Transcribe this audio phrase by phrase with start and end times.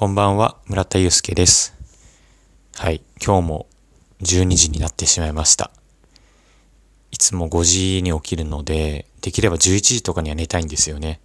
[0.00, 1.74] こんばんは、村田祐介です。
[2.74, 3.66] はい、今日も
[4.22, 5.70] 12時になってしまいました。
[7.10, 11.20] いつも5時に起きるので、できれば11時とかには寝たいんですよね。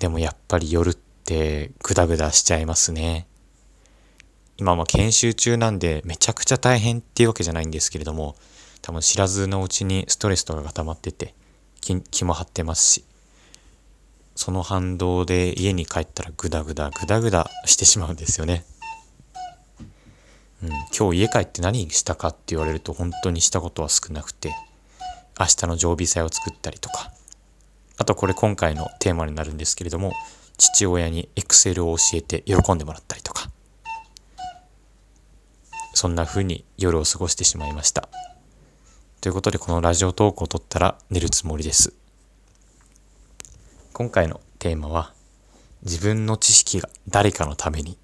[0.00, 3.28] でもやっぱり夜ってグダグダしちゃいますね。
[4.56, 8.34] 今も研修中なんでめちゃくちゃ大変っていうわけじゃないんですけれども、
[8.82, 11.36] 多分知らずのうちにストレスとかが溜まってて、
[11.80, 13.04] 気気も張ってますし、
[14.34, 18.64] その反動で家に帰ったらグダグダグダグダしてしまうんですよね。
[20.62, 24.54] うん、今日家帰って何したかって言われると本当にしたことは少なくて
[25.38, 27.12] 明日の常備菜を作ったりとか。
[27.96, 30.12] あとこれ今回のテーマになるんですけれども
[30.58, 33.50] 父親に Excel を教えて喜んでもらったりとか。
[35.94, 38.08] そんな風に夜を過ごしてしまいました。
[39.20, 41.94] ということでこのラジオトークを撮ったら寝るつもりです。
[43.94, 45.14] 今回のテーマは
[45.84, 47.96] 自分の知識が誰かのために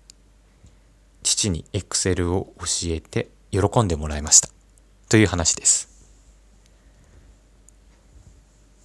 [1.24, 4.50] 父に Excel を教えて喜んでもらいました。
[5.08, 5.88] という話です。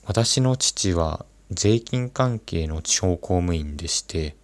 [0.08, 4.36] 私の父は税金関係の地方公務員でして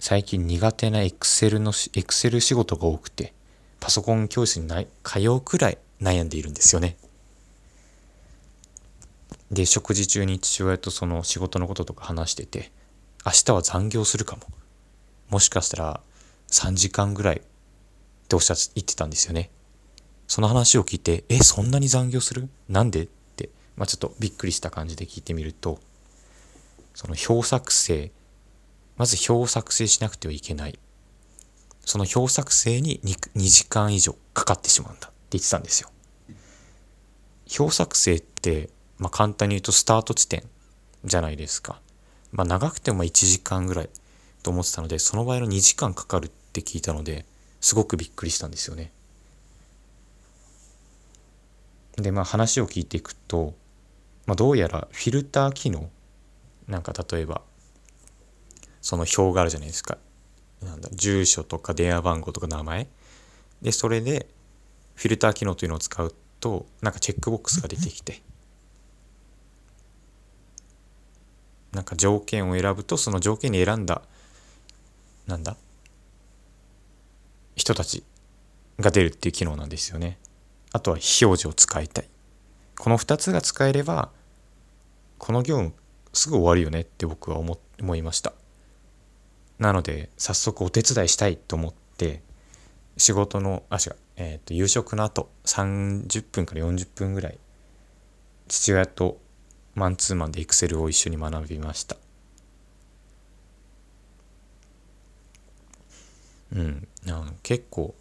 [0.00, 3.34] 最近苦手な Excel の Excel 仕事が多くて
[3.80, 4.68] パソコン教室に
[5.04, 6.96] 通うくらい悩んでいるんですよね。
[9.50, 12.72] で食事中に父親とその仕事のこととか話してて
[13.24, 14.42] 明日は残業するかも
[15.28, 16.00] もしかしたら
[16.48, 17.40] 3時間ぐらいっ
[18.28, 19.50] ておっしゃって言ってたんですよね。
[20.28, 22.48] その話を聞いてえそんなに残業する？
[22.68, 23.04] なんで？
[23.04, 25.78] って、まあ、ちょっとびっくりした感じで聞いてみると
[26.94, 28.10] その表作成
[28.96, 30.78] まず表作成しなくてはいけない。
[31.84, 35.90] その表作成に 2, 2時間以上かかってしまうんだって言ってたんですよ。
[37.60, 40.42] 表作成ってまあ、簡単に言うとスタート地点
[41.04, 41.80] じゃないですか。
[42.32, 43.90] まあ、長くても1時間ぐらい
[44.42, 47.24] と思ってたので、その場合の2時間かかるって聞いたので、
[47.60, 48.92] すごくびっくりしたんですよね。
[51.96, 53.54] で、まあ話を聞いていくと、
[54.26, 55.90] まあ、どうやらフィルター機能、
[56.68, 57.42] なんか例えば、
[58.82, 59.98] その表があるじゃないですか。
[60.62, 62.88] なんだ、住所とか電話番号とか名前。
[63.62, 64.28] で、それで、
[64.94, 68.22] フィルター機能というのを使うと、なんかチェックボックスが出てきて、
[71.76, 74.00] なんか条件を選ぶとその条件に選んだ
[75.26, 75.56] なんだ？
[77.54, 78.02] 人たち
[78.80, 80.18] が出るっていう機能なんですよね。
[80.72, 82.08] あとは非表示を使いたい。
[82.78, 84.10] この2つが使えれば
[85.18, 85.74] この業務
[86.14, 88.32] すぐ終わるよねって僕は思思いました。
[89.58, 92.22] なので早速お手伝いしたいと思って
[92.96, 97.38] 仕事のあ違う、えー、と夕食の後30分から40分ぐらい
[98.48, 99.18] 父親と
[99.76, 101.96] マンツーマンで Excel を一緒に学びました。
[106.52, 106.88] うん、
[107.42, 107.94] 結構、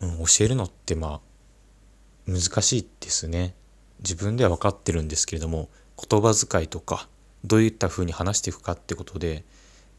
[0.00, 1.20] うん、教えるのってま
[2.28, 3.54] あ難しいですね。
[3.98, 5.68] 自分では分かってるんですけれども
[6.08, 7.08] 言葉遣いとか
[7.44, 9.44] どういった風に話していくかってことで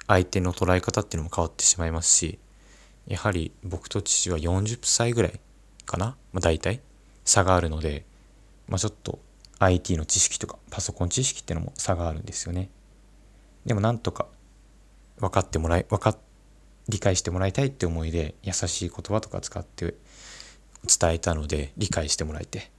[0.07, 2.39] 相手の捉え方っていうのも変わってしまいますし
[3.07, 5.39] やはり僕と父は40歳ぐらい
[5.85, 6.81] かな、まあ、大体
[7.25, 8.05] 差があるので
[8.71, 9.19] まあ、ちょっと
[9.59, 12.69] IT の知識とかパソコン知識っていうのも差があるんですよね。
[13.65, 14.27] でもなんとか
[15.19, 16.17] 分かってもらい分か
[16.87, 19.93] 理解してもらいたいって思いで優しい言葉とか使って
[20.87, 22.71] 伝えたので理解してもらえて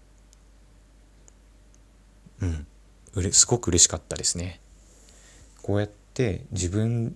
[2.40, 2.66] うん
[3.14, 4.60] うれすごく嬉しかったですね。
[5.60, 7.14] こうやって自分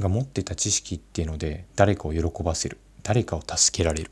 [0.00, 4.10] が持ってた知識っていうので誰かを喜ばせる誰かを助けられる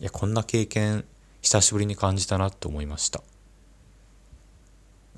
[0.00, 1.04] いやこんな経験
[1.40, 3.22] 久しぶりに感じたなと思いました。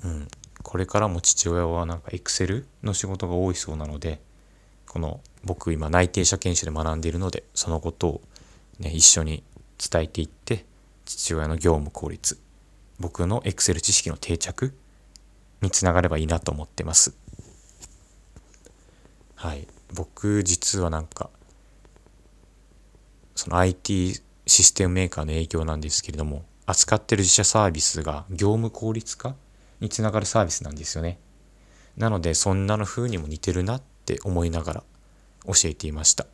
[0.03, 0.27] うん。
[0.63, 4.21] これからも父親はなんかエクセルの仕事が多いそうなので
[4.87, 8.21] この僕今内定者研修で学んでいるのでそのことを
[8.79, 9.43] ね一緒に
[9.77, 10.65] 伝えていって
[11.05, 12.39] 父親の業務効率
[12.99, 14.73] 僕のエクセル知識の定着
[15.61, 17.15] につながればいいなと思ってます。
[19.35, 19.67] はい。
[19.93, 21.29] 僕実はなんか
[23.35, 24.21] その IT
[24.51, 29.33] システムメーカーの影響なんですけれども扱ってる自社サービスが業務効率化
[29.79, 31.19] につながるサービスなんですよね
[31.95, 34.83] なのでそんなの風にも似てるなって思いながら
[35.45, 36.25] 教えていました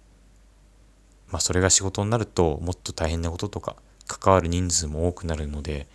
[1.30, 3.76] まあそれが仕事になるともっと大変なこととか
[4.08, 5.86] 関わる人数も多くなるので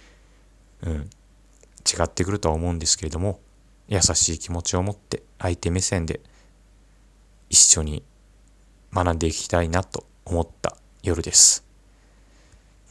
[0.82, 3.40] うん違ってくるとは思うんですけれども
[3.88, 6.20] 優しい気持ちを持って相手目線で
[7.50, 8.04] 一緒に
[8.94, 11.71] 学んでいきたいなと思った夜です。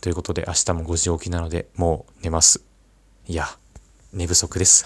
[0.01, 2.65] ということで明日も5時起きなのでもう寝ます。
[3.27, 3.45] いや、
[4.11, 4.83] 寝不足です。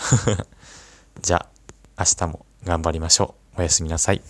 [1.21, 1.47] じゃ
[1.97, 3.61] あ明日も頑張りましょう。
[3.61, 4.21] おやすみなさい。